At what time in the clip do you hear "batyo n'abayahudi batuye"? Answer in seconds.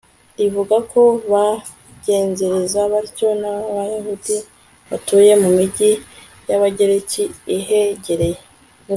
2.93-5.31